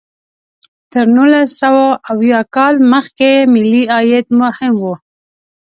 [0.91, 4.83] تر نولس سوه اویا کال مخکې ملي عاید مهم و.